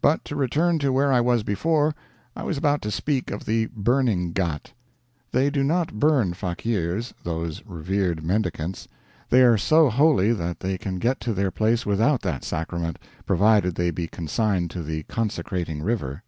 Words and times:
But 0.00 0.24
to 0.26 0.36
return 0.36 0.78
to 0.78 0.92
where 0.92 1.12
I 1.12 1.20
was 1.20 1.42
before; 1.42 1.96
I 2.36 2.44
was 2.44 2.56
about 2.56 2.80
to 2.82 2.92
speak 2.92 3.32
of 3.32 3.44
the 3.44 3.66
burning 3.74 4.30
ghat. 4.32 4.72
They 5.32 5.50
do 5.50 5.64
not 5.64 5.98
burn 5.98 6.32
fakeers 6.34 7.12
those 7.24 7.60
revered 7.66 8.22
mendicants. 8.24 8.86
They 9.30 9.42
are 9.42 9.58
so 9.58 9.90
holy 9.90 10.32
that 10.32 10.60
they 10.60 10.78
can 10.78 11.00
get 11.00 11.18
to 11.22 11.34
their 11.34 11.50
place 11.50 11.84
without 11.84 12.22
that 12.22 12.44
sacrament, 12.44 13.00
provided 13.26 13.74
they 13.74 13.90
be 13.90 14.06
consigned 14.06 14.70
to 14.70 14.84
the 14.84 15.02
consecrating 15.08 15.82
river. 15.82 16.22